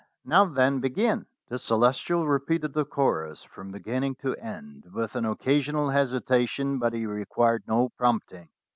[0.25, 5.91] Now, then, begin." The Celestial repeated the chorus from beginning to end with an occasional
[5.91, 8.49] hesitation, but he required no prompting.